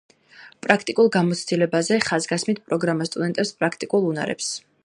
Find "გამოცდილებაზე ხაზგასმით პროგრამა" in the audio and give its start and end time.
1.15-3.11